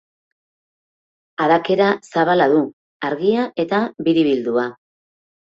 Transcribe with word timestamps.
Adakera 1.47 1.89
zabala 2.13 2.47
du, 2.55 2.63
argia 3.11 3.45
eta 3.67 3.83
biribildua. 4.09 4.67